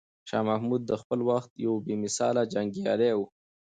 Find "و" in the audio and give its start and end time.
3.15-3.19